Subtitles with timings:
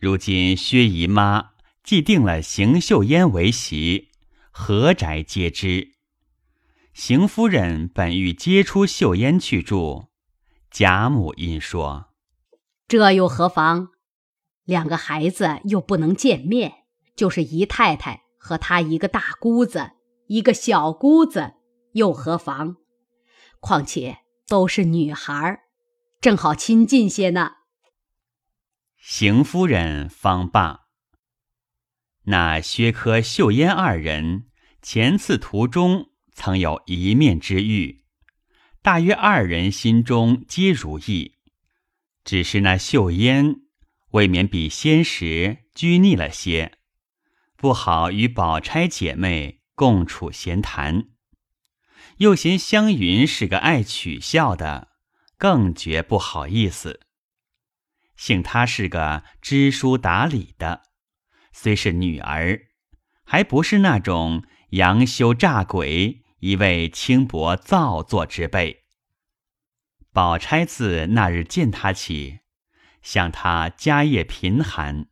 [0.00, 1.50] 如今薛姨妈
[1.82, 4.10] 既定了邢岫烟为媳，
[4.52, 5.94] 何宅皆知。
[6.94, 10.06] 邢夫人本欲接出岫烟去住，
[10.70, 12.10] 贾母因说
[12.86, 13.88] ：“这又何妨？
[14.64, 16.84] 两个孩子又不能见面，
[17.16, 19.90] 就是姨太太和她一个大姑子，
[20.28, 21.54] 一个小姑子，
[21.94, 22.76] 又何妨？
[23.58, 25.62] 况且都是女孩儿，
[26.20, 27.54] 正好亲近些呢。”
[29.10, 30.80] 邢夫人方罢。
[32.24, 34.48] 那薛科、秀烟二人
[34.82, 38.04] 前次途中曾有一面之遇，
[38.82, 41.36] 大约二人心中皆如意，
[42.22, 43.62] 只是那秀烟
[44.10, 46.76] 未免比先时拘泥了些，
[47.56, 51.04] 不好与宝钗姐妹共处闲谈，
[52.18, 54.88] 又嫌湘云是个爱取笑的，
[55.38, 57.07] 更觉不好意思。
[58.18, 60.82] 幸她是个知书达理的，
[61.52, 62.60] 虽是女儿，
[63.24, 68.84] 还不是那种杨修诈鬼、一味轻薄造作之辈。
[70.12, 72.40] 宝钗自那日见他起，
[73.02, 75.04] 想他家业贫寒；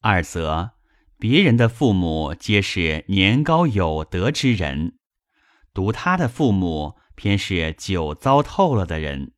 [0.00, 0.72] 二则
[1.18, 4.98] 别人的父母皆是年高有德之人，
[5.72, 9.32] 独他的父母偏是酒糟透了的人。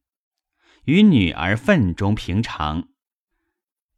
[0.85, 2.89] 与女儿份中平常，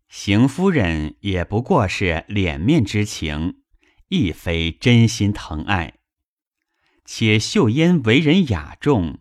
[0.09, 3.62] 邢夫人也不过是脸面之情，
[4.09, 5.95] 亦非真心疼爱。
[7.05, 9.19] 且秀烟为人雅重，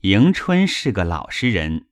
[0.00, 1.88] 迎春是个老实人，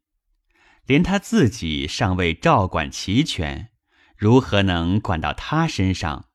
[0.86, 3.68] 连她自己尚未照管齐全，
[4.16, 6.30] 如何能管到她身上？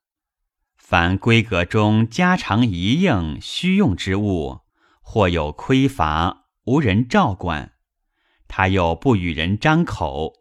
[0.75, 4.61] 凡闺阁中家常一应需用之物，
[5.01, 7.73] 或有匮乏，无人照管。
[8.47, 10.33] 他又不与人张口。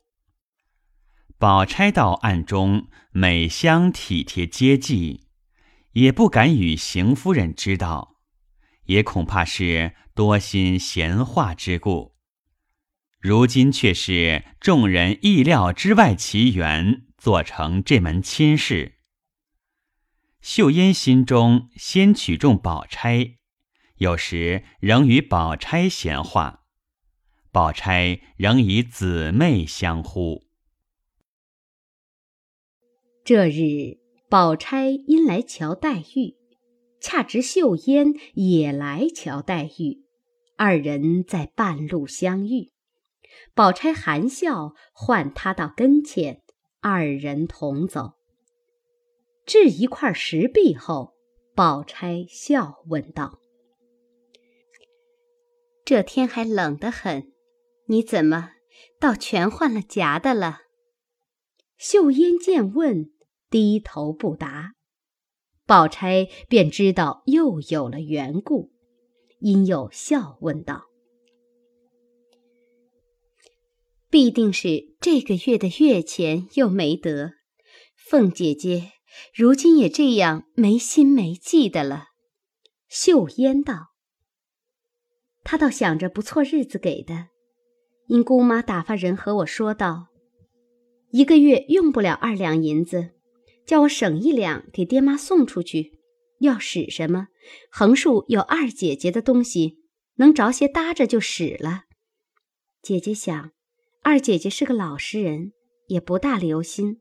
[1.38, 5.28] 宝钗到暗中每相体贴接济，
[5.92, 8.16] 也不敢与邢夫人知道，
[8.84, 12.14] 也恐怕是多心闲话之故。
[13.18, 19.00] 如今却是众人意料之外奇缘，做成这门亲事。
[20.40, 23.38] 秀英心中先取中宝钗，
[23.96, 26.65] 有时仍与宝钗闲话。
[27.56, 30.42] 宝钗仍以姊妹相呼。
[33.24, 33.96] 这日，
[34.28, 36.36] 宝钗因来瞧黛玉，
[37.00, 40.04] 恰值秀烟也来瞧黛玉，
[40.58, 42.72] 二人在半路相遇。
[43.54, 46.42] 宝钗含笑唤她到跟前，
[46.82, 48.18] 二人同走。
[49.46, 51.14] 至一块石壁后，
[51.54, 53.40] 宝钗笑问道
[55.86, 57.32] ：“这天还冷得很。”
[57.88, 58.52] 你怎么
[58.98, 60.62] 倒全换了夹的了？
[61.78, 63.12] 秀烟见问，
[63.48, 64.72] 低头不答。
[65.66, 68.72] 宝钗便知道又有了缘故，
[69.40, 70.86] 因又笑问道
[74.08, 77.34] ：“必定是这个月的月钱又没得，
[77.94, 78.92] 凤姐姐
[79.34, 82.06] 如今也这样没心没计的了。”
[82.88, 83.88] 秀烟道
[85.44, 87.28] ：“她倒想着不错日子给的。”
[88.08, 90.06] 因姑妈打发人和我说道
[91.10, 93.10] ：“一个月用不了二两银子，
[93.66, 95.98] 叫我省一两给爹妈送出去。
[96.38, 97.28] 要使什么，
[97.70, 99.78] 横竖有二姐姐的东西，
[100.16, 101.84] 能着些搭着就使了。
[102.82, 103.50] 姐姐想，
[104.02, 105.52] 二姐姐是个老实人，
[105.88, 107.00] 也不大留心。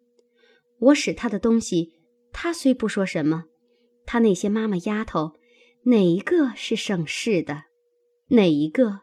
[0.79, 1.99] 我使她的东西，
[2.31, 3.43] 她虽不说什么，
[4.05, 5.33] 她那些妈妈丫头，
[5.83, 7.65] 哪一个是省事的，
[8.29, 9.01] 哪一个？”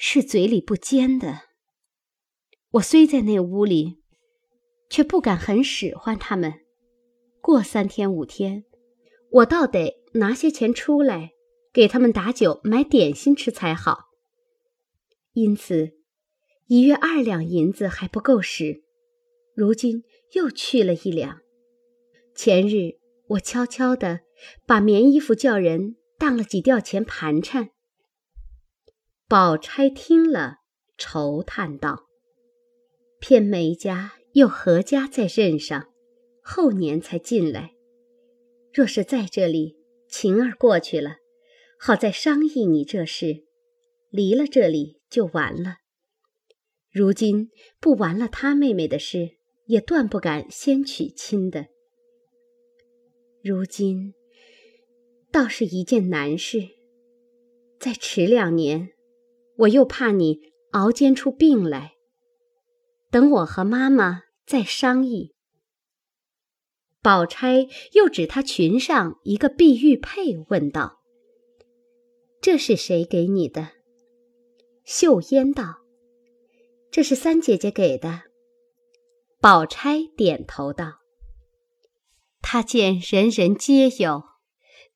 [0.00, 1.40] 是嘴里不尖的。
[2.70, 4.00] 我虽在那屋里，
[4.88, 6.60] 却不敢很使唤他们。
[7.40, 8.64] 过三天五天，
[9.32, 11.32] 我倒得拿些钱出来，
[11.72, 14.04] 给他们打酒买点心吃才好。
[15.32, 15.90] 因此，
[16.68, 18.84] 一月二两银子还不够使，
[19.56, 21.40] 如今又去了一两。
[22.36, 22.98] 前日
[23.30, 24.20] 我悄悄的
[24.64, 27.70] 把棉衣服叫人当了几吊钱盘缠。
[29.30, 30.60] 宝钗听了，
[30.96, 32.06] 愁叹道
[33.20, 35.92] ：“偏梅家又何家在任上，
[36.42, 37.74] 后年才进来。
[38.72, 39.76] 若是在这里，
[40.08, 41.16] 晴儿过去了，
[41.78, 43.44] 好再商议你这事；
[44.08, 45.76] 离了这里就完了。
[46.90, 49.32] 如今不完了他妹妹的事，
[49.66, 51.66] 也断不敢先娶亲的。
[53.44, 54.14] 如今
[55.30, 56.66] 倒是一件难事，
[57.78, 58.92] 再迟两年。”
[59.58, 60.40] 我又怕你
[60.72, 61.94] 熬煎出病来。
[63.10, 65.34] 等我和妈妈再商议。
[67.00, 70.98] 宝钗又指她裙上一个碧玉佩，问道
[72.42, 73.70] ：“这是谁给你的？”
[74.84, 75.78] 秀烟道
[76.90, 78.22] ：“这是三姐姐给的。”
[79.40, 80.98] 宝钗点头道
[82.42, 84.24] ：“她见人人皆有，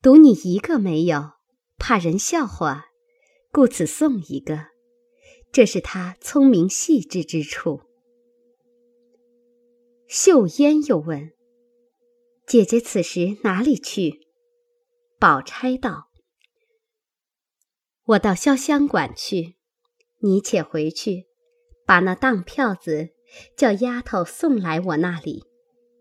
[0.01, 1.31] 独你一个没有，
[1.77, 2.87] 怕人笑话，
[3.53, 4.65] 故此送一个。
[5.51, 7.81] 这是他聪明细致之处。”
[10.09, 11.31] 秀烟又问。
[12.45, 14.27] 姐姐此时哪里去？
[15.17, 16.09] 宝钗道
[18.03, 19.55] ：“我到潇湘馆去，
[20.19, 21.27] 你且回去，
[21.85, 23.11] 把那当票子
[23.55, 25.45] 叫丫头送来我那里，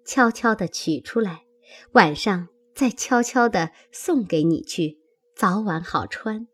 [0.05, 1.45] 悄悄的取出来，
[1.93, 4.99] 晚上再悄悄的送给你去，
[5.37, 6.49] 早晚好穿。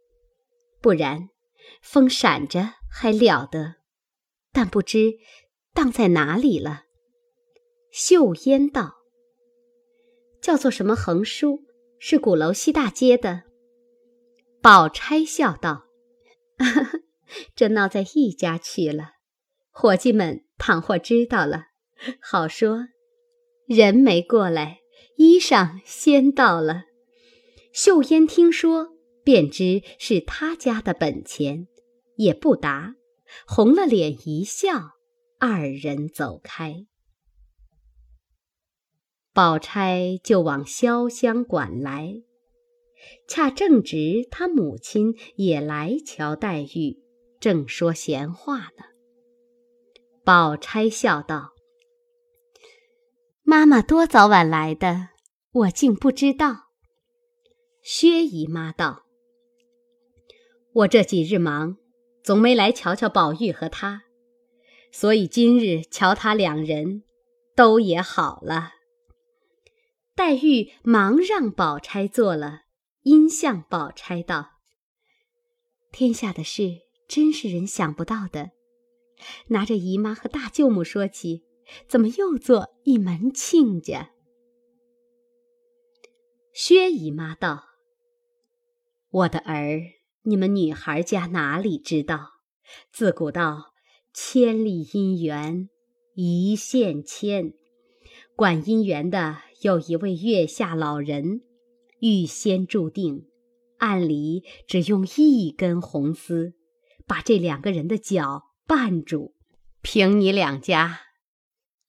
[0.80, 1.28] 不然，
[1.82, 3.76] 风闪着还了得？
[4.52, 5.14] 但不知
[5.72, 6.84] 荡在哪里了。”
[7.92, 8.96] 秀烟道。
[10.40, 11.64] 叫做什么横书？
[11.98, 13.42] 是鼓楼西大街的。
[14.62, 15.86] 宝钗笑道
[17.56, 19.14] ：“这闹在一家去了。
[19.70, 21.66] 伙计们倘或知道了，
[22.20, 22.86] 好说。
[23.66, 24.78] 人没过来，
[25.16, 26.84] 衣裳先到了。”
[27.74, 28.96] 秀烟听说，
[29.28, 31.68] 便知是他家的本钱，
[32.16, 32.94] 也不答，
[33.46, 34.92] 红了脸一笑，
[35.38, 36.86] 二人走开。
[39.34, 42.22] 宝钗就往潇湘馆来，
[43.28, 46.96] 恰正值她母亲也来瞧黛玉，
[47.38, 48.84] 正说闲话呢。
[50.24, 51.52] 宝钗笑道
[53.44, 55.10] ：“妈妈多早晚来的，
[55.52, 56.70] 我竟不知道。”
[57.84, 59.04] 薛姨妈道
[60.78, 61.76] ：“我这几日忙，
[62.22, 64.04] 总没来瞧瞧宝玉和他，
[64.92, 67.02] 所以今日瞧他两人，
[67.56, 68.74] 都也好了。”
[70.14, 72.62] 黛玉忙让宝钗坐了，
[73.02, 74.60] 因向宝钗道
[75.90, 78.52] ：“天下的事真是人想不到的。
[79.48, 81.42] 拿着姨妈和大舅母说起，
[81.88, 84.10] 怎么又做一门亲家？”
[86.54, 87.64] 薛姨妈道
[89.10, 89.80] ：“我的儿，
[90.28, 92.32] 你们女孩家哪里知道？
[92.92, 93.72] 自古道
[94.12, 95.70] 千里姻缘
[96.14, 97.54] 一线牵，
[98.36, 101.40] 管姻缘的。”有一位月下老人，
[101.98, 103.26] 预先注定，
[103.78, 106.54] 按理只用一根红丝，
[107.08, 109.34] 把这两个人的脚绊住。
[109.82, 111.00] 凭你两家，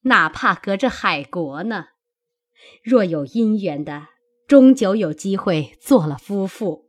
[0.02, 1.90] 哪怕隔着海国呢？
[2.82, 4.08] 若有姻缘的，
[4.48, 6.89] 终究有机会做了夫妇。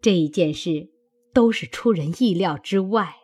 [0.00, 0.88] 这一件事
[1.32, 3.14] 都是出人意料之外，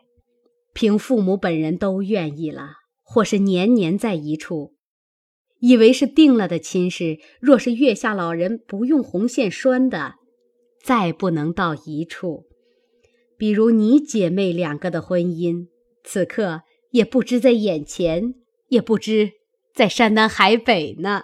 [0.73, 2.71] 凭父母本人都愿意了，
[3.03, 4.75] 或是年年在一处。
[5.59, 10.15] 以为是定了的亲事，若是月下老人不用红线拴的，
[10.83, 12.47] 再不能到一处。
[13.37, 15.67] 比如你姐妹两个的婚姻，
[16.03, 18.35] 此刻也不知在眼前，
[18.67, 19.31] 也不知
[19.73, 21.23] 在山南海北呢。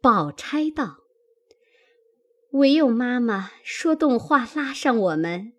[0.00, 0.96] 宝钗道
[2.52, 5.52] ：“唯有妈妈说动话拉上我们。”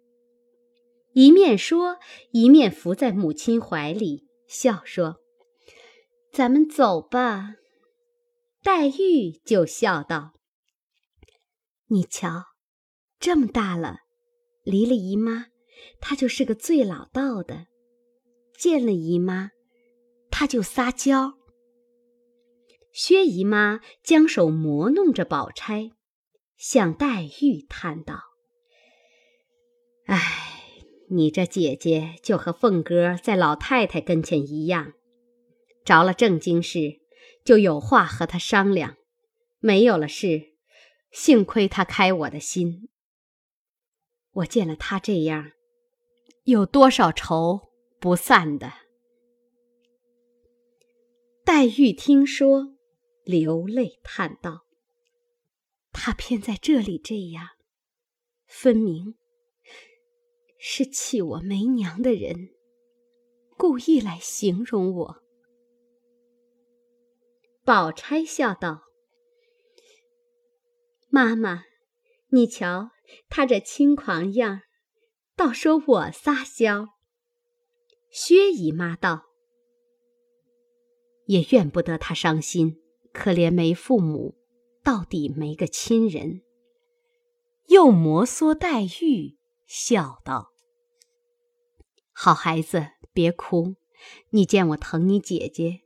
[1.14, 2.00] 一面说，
[2.32, 5.18] 一面伏在母亲怀里，笑说。
[6.32, 7.54] 咱们走吧。
[8.64, 10.34] 黛玉就笑道
[11.90, 12.46] ：“你瞧，
[13.20, 13.98] 这么大了，
[14.64, 15.48] 离了姨妈，
[16.00, 17.68] 她就是个最老道的；
[18.58, 19.52] 见了姨妈，
[20.32, 21.34] 她就撒娇。”
[22.92, 25.92] 薛姨妈将手磨弄着宝钗，
[26.64, 28.22] 向黛玉叹道
[30.08, 30.18] ：“哎，
[31.10, 34.94] 你这姐姐就和凤哥在老太太跟前一样。”
[35.84, 37.02] 着了正经事，
[37.44, 38.96] 就有话和他商量；
[39.60, 40.54] 没有了事，
[41.12, 42.88] 幸亏他开我的心。
[44.32, 45.52] 我见了他这样，
[46.46, 48.72] 有多少愁不散的？
[51.44, 52.78] 黛玉听说，
[53.26, 54.63] 流泪叹道
[56.06, 57.52] ：“他偏在这里这样，
[58.46, 59.16] 分明
[60.60, 62.50] 是弃我没娘的人，
[63.58, 65.24] 故意来形容我。”
[67.64, 68.84] 宝钗笑道
[71.08, 71.64] ：“妈妈，
[72.32, 72.90] 你瞧
[73.30, 74.64] 他这轻狂样，
[75.38, 76.90] 倒说我撒娇。”
[78.12, 79.24] 薛姨妈道
[81.28, 82.82] ：“也怨不得他伤心，
[83.14, 84.43] 可怜没父母，
[84.84, 86.42] 到底没个亲人。”
[87.70, 90.52] 又摩挲黛玉，笑道
[92.12, 93.76] ：“好孩子，别哭，
[94.32, 95.82] 你见我疼你姐姐，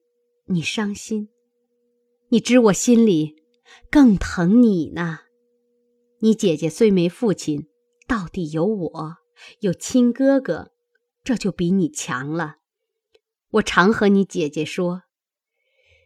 [0.45, 1.29] 你伤心。
[2.29, 3.35] 你知我心里
[3.89, 5.19] 更疼你呢。
[6.19, 7.67] 你姐姐虽没父亲，
[8.07, 9.17] 到底有我，
[9.59, 10.71] 有亲哥哥，
[11.23, 12.57] 这就比你强了。
[13.51, 15.03] 我常和你姐姐说，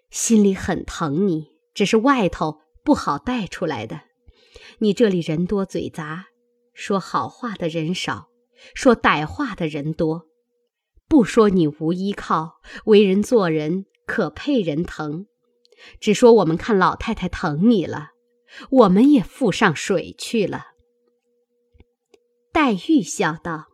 [0.10, 4.02] 心里很疼你，只是外头不好带出来的。
[4.80, 6.26] 你这里人多嘴杂，
[6.74, 8.30] 说好话的人少，
[8.74, 10.28] 说歹话的人多。
[11.08, 15.28] 不说你无依靠，为人做人可配人疼，
[16.00, 18.12] 只说我们看老太太疼你了，
[18.70, 20.68] 我们也附上水去了。
[22.52, 23.68] 黛玉笑道：“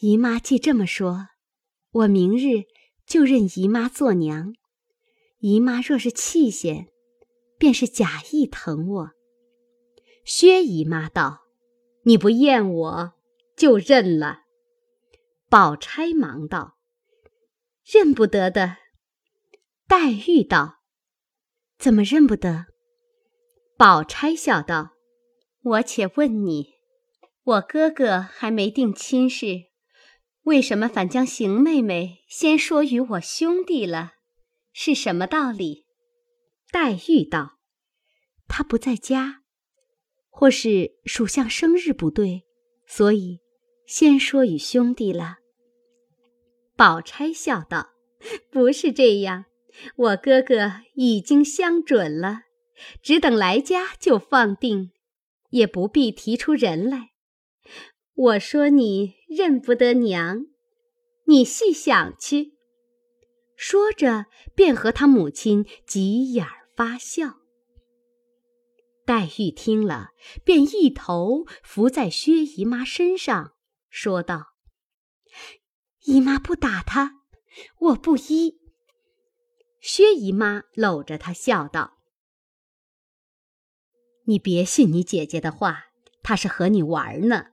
[0.00, 1.28] 姨妈既这么说。”
[1.90, 2.64] 我明日
[3.06, 4.52] 就认姨妈做娘，
[5.38, 6.88] 姨妈若是气嫌，
[7.58, 9.10] 便是假意疼我。
[10.24, 11.42] 薛姨妈道
[12.04, 13.12] ：“你不厌我，
[13.56, 14.42] 就认了。”
[15.50, 16.78] 宝钗忙道
[17.84, 18.76] ：“认不得的。”
[19.88, 20.80] 黛玉道
[21.78, 22.66] ：“怎么认不得？”
[23.76, 24.90] 宝钗笑道
[25.62, 26.74] ：“我且问你，
[27.42, 29.64] 我哥哥还没定亲事。”
[30.44, 34.14] 为什么反将邢妹妹先说与我兄弟了？
[34.72, 35.84] 是什么道理？
[36.70, 37.58] 黛玉道
[38.46, 39.42] ：“他不在家，
[40.28, 42.44] 或是属相生日不对，
[42.86, 43.40] 所以
[43.86, 45.38] 先说与兄弟了。”
[46.76, 47.90] 宝钗笑道
[48.52, 49.46] ：“不是这样，
[49.96, 52.42] 我哥哥已经相准了，
[53.02, 54.92] 只等来家就放定，
[55.50, 57.10] 也不必提出人来。”
[58.14, 60.46] 我说你认不得娘，
[61.26, 62.54] 你细想去。
[63.56, 66.44] 说着，便和他母亲挤眼
[66.78, 67.40] 发笑。
[69.04, 70.10] 黛玉听了，
[70.44, 73.56] 便一头伏在薛姨妈身上，
[73.90, 74.54] 说道
[76.06, 77.14] ：“姨妈不打他，
[77.80, 78.60] 我不依。”
[79.82, 81.98] 薛姨妈搂着她笑道
[84.26, 85.86] ：“你别信你姐姐的话，
[86.22, 87.46] 她是和你玩呢。”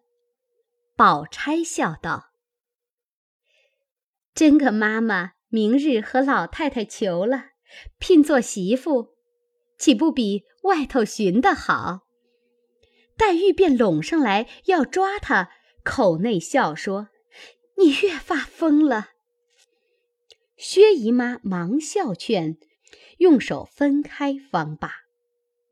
[0.95, 2.29] 宝钗笑道
[4.35, 7.53] ：“真个妈妈明日和老太太求了，
[7.97, 9.14] 聘做媳妇，
[9.77, 12.01] 岂不比外头寻的好？”
[13.17, 15.49] 黛玉便拢上来要抓他，
[15.83, 17.09] 口内笑说
[17.77, 19.09] ：“你越发疯了。”
[20.57, 22.57] 薛姨妈忙笑劝，
[23.17, 24.91] 用手分开方罢，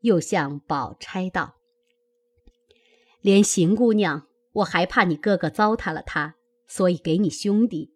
[0.00, 1.56] 又向宝钗道
[3.20, 6.36] ：“连邢姑娘。”我还怕你哥哥糟蹋了他，
[6.68, 7.92] 所以给你兄弟。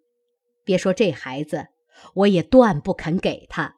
[0.64, 1.68] 别说这孩子，
[2.14, 3.77] 我也断不肯给他。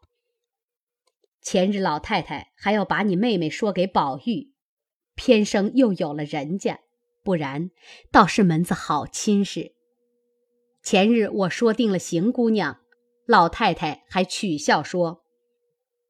[1.43, 4.53] 前日老太太还要把你妹妹说给宝玉，
[5.15, 6.81] 偏生又有了人家，
[7.23, 7.71] 不然
[8.13, 9.73] 倒是门子好亲事。
[10.83, 12.81] 前日我说定了邢姑娘，
[13.27, 15.23] 老太太还取笑说：“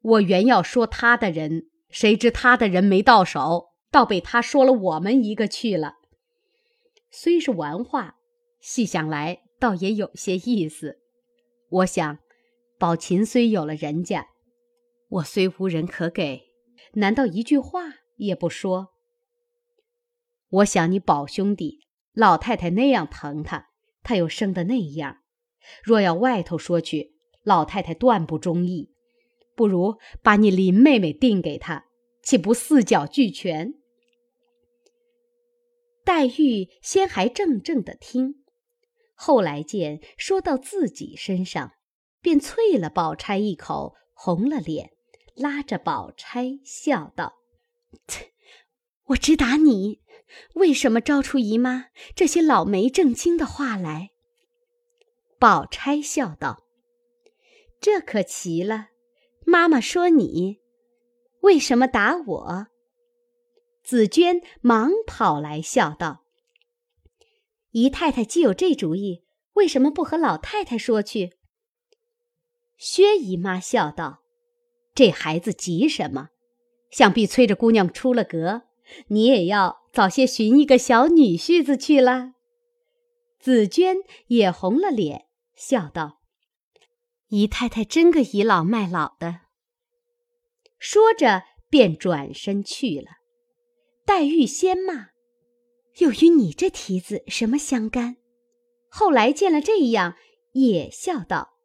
[0.01, 5.95] 我原要说她的人，谁知她的人没到手，倒被他说了我们一个去了。”
[7.11, 8.15] 虽是玩话，
[8.61, 10.99] 细想来倒也有些意思。
[11.69, 12.19] 我想，
[12.79, 14.29] 宝琴虽有了人家，
[15.11, 16.43] 我虽无人可给，
[16.93, 17.81] 难道一句话
[18.15, 18.93] 也不说？
[20.49, 21.81] 我想你宝兄弟，
[22.13, 23.71] 老太太那样疼他，
[24.03, 25.17] 他又生的那样，
[25.83, 27.13] 若要外头说去，
[27.43, 28.93] 老太太断不中意。
[29.53, 31.87] 不如把你林妹妹定给他，
[32.23, 33.73] 岂不四角俱全？
[36.05, 38.43] 黛玉先还怔怔的听，
[39.13, 41.73] 后来见说到自己身上，
[42.21, 44.91] 便啐了宝钗一口，红了脸，
[45.41, 47.39] 拉着宝钗笑道
[49.07, 50.01] ：“我只打你，
[50.53, 54.11] 为什么招出姨妈这些老没正经的话来？”
[55.39, 56.63] 宝钗笑道
[57.81, 58.89] ：“这可奇了，
[59.45, 60.59] 妈妈说你，
[61.41, 62.67] 为什么打我？”
[63.83, 66.23] 紫娟忙跑来笑道
[67.71, 71.37] ：“姨太太既有这主意，为什么不和老太太说去？”
[72.77, 74.21] 薛姨妈笑道
[75.01, 76.29] ：“这孩子急什么？
[76.91, 78.61] 想必催着姑娘出了阁，
[79.07, 82.33] 你也要早些寻一个小女婿子去了。”
[83.41, 86.19] 紫娟也红了脸，笑道
[87.29, 89.39] ：“姨太太真个倚老卖老的。”
[90.77, 93.07] 说着便转身去了。
[94.05, 95.07] 黛玉先骂
[95.97, 98.17] ：“又与你这蹄子什么相干？”
[98.87, 100.15] 后来见了这样，
[100.51, 101.55] 也笑道：“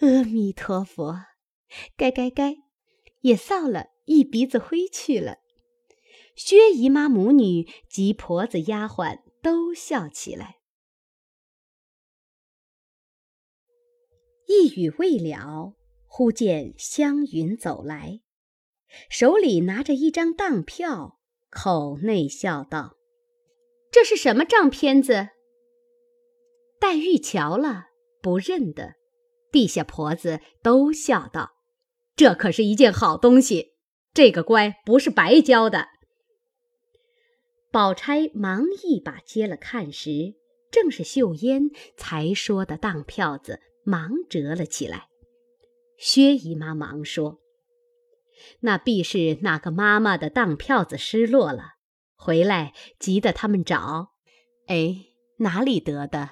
[0.00, 1.18] 阿弥陀佛，
[1.96, 2.56] 该该该，
[3.20, 5.38] 也臊了一鼻子灰去了。”
[6.34, 10.56] 薛姨妈母女及婆子丫鬟都笑起来。
[14.46, 15.74] 一语未了，
[16.06, 18.20] 忽见湘云走来，
[19.08, 21.18] 手里拿着一张当票，
[21.50, 22.96] 口内笑道
[23.90, 25.28] ：“这是什么账片子？”
[26.80, 27.86] 黛玉瞧了，
[28.20, 28.96] 不认得，
[29.50, 31.52] 地下婆子都笑道
[32.14, 33.74] ：“这可是一件好东西，
[34.12, 35.88] 这个乖不是白教的。”
[37.72, 40.34] 宝钗忙一把接了看时，
[40.70, 45.08] 正是秀烟才说的当票子，忙折了起来。
[45.96, 47.40] 薛姨妈忙说
[48.60, 51.76] ：“那必是哪个妈妈的当票子失落了，
[52.16, 54.12] 回来急得他们找。
[54.66, 54.96] 哎，
[55.38, 56.30] 哪里得的？”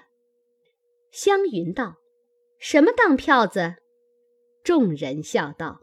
[1.11, 1.97] 湘云道
[2.61, 3.77] ：“什么当票子？”
[4.63, 5.81] 众人笑道：“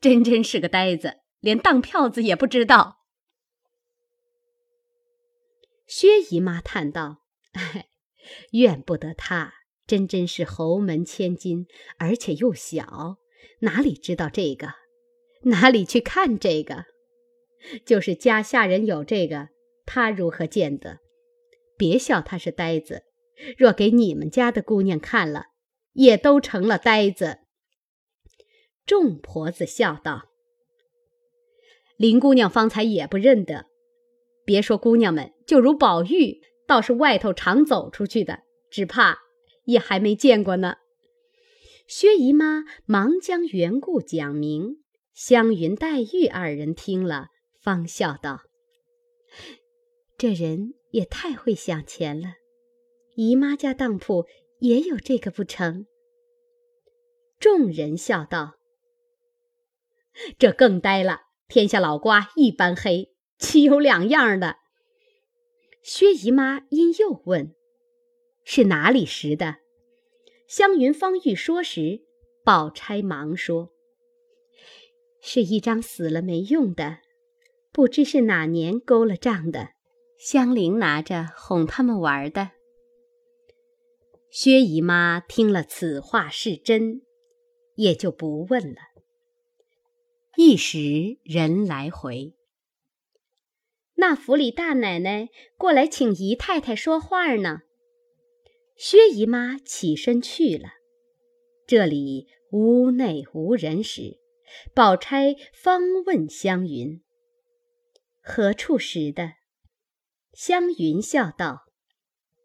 [0.00, 2.98] 真真是个呆子，连当票子也不知道。”
[5.86, 7.88] 薛姨妈叹道：“哎，
[8.52, 9.52] 怨不得她，
[9.86, 11.66] 真真是侯门千金，
[11.98, 13.16] 而且又小，
[13.60, 14.74] 哪里知道这个？
[15.42, 16.84] 哪里去看这个？
[17.84, 19.48] 就是家下人有这个，
[19.84, 21.00] 她如何见得？
[21.76, 23.02] 别笑她是呆子，
[23.58, 25.46] 若给你们家的姑娘看了，
[25.92, 27.39] 也都成了呆子。”
[28.90, 30.30] 众婆子笑道
[31.96, 33.66] ：“林姑娘方才也不认得。”
[34.44, 39.20] 别说姑娘们，就如宝玉，倒是外头常走出去的，只怕
[39.64, 40.78] 也还没见过呢。
[41.86, 44.82] 薛姨妈忙将缘故讲明，
[45.14, 47.28] 湘云、黛玉二人听了，
[47.62, 48.40] 方笑道
[50.18, 52.34] ：“这人也太会想钱了，
[53.14, 54.26] 姨妈家当铺
[54.58, 55.86] 也有这个不成？”
[57.38, 58.54] 众人笑道
[60.38, 64.56] ：“这更呆了，天下老瓜一般黑。”岂有两样的？
[65.82, 67.54] 薛姨妈因又问
[68.44, 69.56] ：“是哪里拾的？”
[70.46, 72.02] 湘云方欲说时，
[72.44, 73.70] 宝钗忙说
[75.22, 76.98] ：“是一张死了没用的，
[77.72, 79.70] 不知是哪年勾了账的，
[80.18, 82.50] 香菱拿着哄他们玩的。”
[84.30, 87.00] 薛姨妈听了此话是真，
[87.74, 88.89] 也就不问了。
[90.42, 92.34] 一时人来回。
[93.96, 97.58] 那府里大奶奶过来请姨太太说话呢。
[98.74, 100.70] 薛姨妈起身去了。
[101.66, 104.18] 这里屋内无人时，
[104.74, 107.02] 宝钗方问湘云
[108.24, 109.34] ：“何处识的？”
[110.32, 111.66] 湘云笑道：“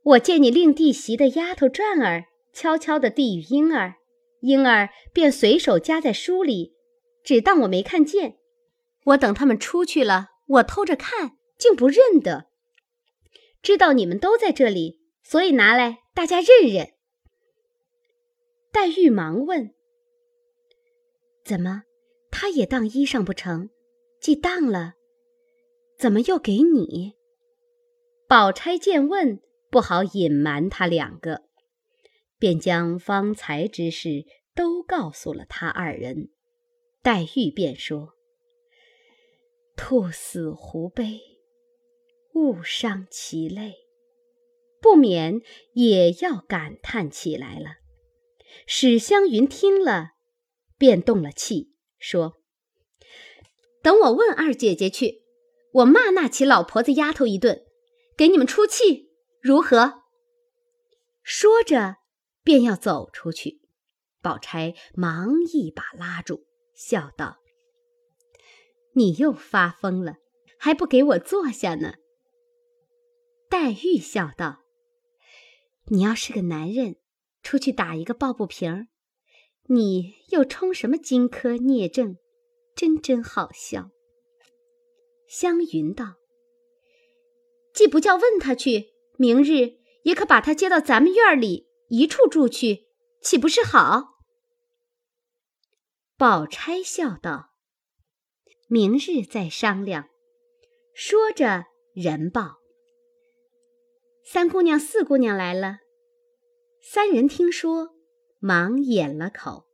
[0.03, 3.95] 我见你令弟媳的丫头转儿悄悄地递与婴儿，
[4.41, 6.74] 婴儿便随手夹在书里，
[7.25, 8.37] 只当我没看见。
[9.07, 12.49] 我等他们出去了，我偷着看。”竟不认得，
[13.61, 16.95] 知道你们都在这里，所以拿来大家认认。
[18.73, 19.73] 黛玉忙问
[21.45, 21.83] ：“怎么，
[22.29, 23.69] 他也当衣裳不成？
[24.19, 24.95] 既当了，
[25.97, 27.13] 怎么又给你？”
[28.27, 29.39] 宝钗见问，
[29.71, 31.43] 不好隐瞒他两个，
[32.37, 36.31] 便将方才之事都告诉了他二人。
[37.05, 38.15] 黛玉便说
[39.77, 41.21] ：“兔死狐悲。”
[42.33, 43.75] 勿伤其泪，
[44.81, 45.39] 不免
[45.73, 47.75] 也要感叹起来了。
[48.65, 50.13] 史湘云听了，
[50.79, 52.37] 便动了气，说
[53.83, 55.21] ：“等我问二姐姐去，
[55.73, 57.67] 我骂那起老婆子丫头一顿，
[58.17, 60.01] 给你们出气，如何？”
[61.21, 61.97] 说着，
[62.43, 63.61] 便要走出去。
[64.23, 67.37] 宝钗忙一把拉住，笑道
[68.93, 70.17] ：“你又发疯了，
[70.59, 71.95] 还不给我坐下呢？”
[73.49, 74.63] 黛玉笑道
[75.87, 76.97] ：“你要是个男人，
[77.41, 78.87] 出去打一个抱不平，
[79.67, 82.17] 你又充什么金科孽症？
[82.75, 83.89] 真真好笑。”
[85.27, 86.15] 湘云道
[87.73, 92.87] ：“既不叫问他去，明日也可把他接到咱们院里一处住去，
[93.21, 94.14] 岂不是好？”
[96.17, 97.51] 宝钗笑道
[98.69, 100.07] ：“明日再商量。”
[100.95, 102.55] 说着，人报。
[104.23, 105.79] 三姑娘、四姑娘来了，
[106.81, 107.89] 三人听说，
[108.39, 109.67] 忙掩了口，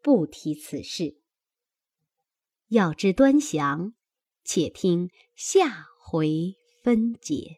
[0.00, 1.20] 不提此事。
[2.68, 3.94] 要知端详，
[4.44, 7.56] 且听下回分解。